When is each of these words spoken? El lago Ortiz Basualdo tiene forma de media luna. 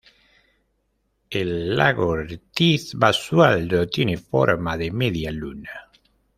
El 1.29 1.75
lago 1.77 2.07
Ortiz 2.07 2.95
Basualdo 2.95 3.87
tiene 3.87 4.17
forma 4.17 4.75
de 4.75 4.89
media 4.89 5.29
luna. 5.31 5.69